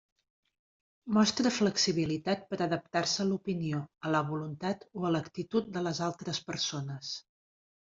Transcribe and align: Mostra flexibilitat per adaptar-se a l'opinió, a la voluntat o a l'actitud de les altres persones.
Mostra 1.17 1.51
flexibilitat 1.57 2.47
per 2.53 2.59
adaptar-se 2.67 3.21
a 3.25 3.27
l'opinió, 3.33 3.83
a 4.09 4.15
la 4.17 4.23
voluntat 4.31 4.89
o 5.01 5.05
a 5.11 5.15
l'actitud 5.19 5.71
de 5.79 5.87
les 5.91 6.03
altres 6.11 6.43
persones. 6.51 7.15